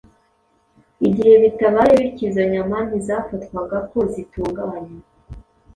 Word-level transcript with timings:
Igihe 1.07 1.33
bitabaye 1.43 1.93
bityo 2.01 2.23
izo 2.29 2.43
nyama 2.53 2.77
ntizafatwaga 2.87 3.77
ko 3.89 3.99
zitunganye. 4.13 4.95